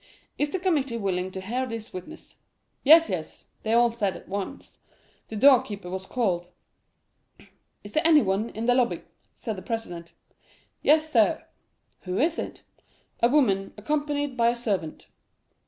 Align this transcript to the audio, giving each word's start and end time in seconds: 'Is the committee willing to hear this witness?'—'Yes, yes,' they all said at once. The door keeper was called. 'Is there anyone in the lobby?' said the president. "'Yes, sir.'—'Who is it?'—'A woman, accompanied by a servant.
'Is 0.39 0.49
the 0.49 0.57
committee 0.57 0.97
willing 0.97 1.29
to 1.29 1.39
hear 1.39 1.67
this 1.67 1.93
witness?'—'Yes, 1.93 3.07
yes,' 3.07 3.51
they 3.61 3.73
all 3.73 3.91
said 3.91 4.15
at 4.17 4.27
once. 4.27 4.79
The 5.27 5.35
door 5.35 5.61
keeper 5.61 5.91
was 5.91 6.07
called. 6.07 6.49
'Is 7.83 7.91
there 7.91 8.01
anyone 8.03 8.49
in 8.49 8.65
the 8.65 8.73
lobby?' 8.73 9.03
said 9.35 9.57
the 9.57 9.61
president. 9.61 10.13
"'Yes, 10.81 11.11
sir.'—'Who 11.13 12.17
is 12.17 12.39
it?'—'A 12.39 13.29
woman, 13.29 13.75
accompanied 13.77 14.35
by 14.35 14.47
a 14.49 14.55
servant. 14.55 15.05